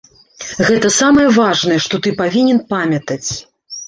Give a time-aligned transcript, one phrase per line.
[0.69, 3.29] Гэта самае важнае, што ты павінен памятаць.